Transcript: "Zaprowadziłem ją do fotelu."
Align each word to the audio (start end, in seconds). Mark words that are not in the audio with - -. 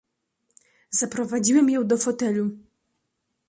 "Zaprowadziłem 0.91 1.69
ją 1.69 1.87
do 1.87 1.97
fotelu." 1.97 2.51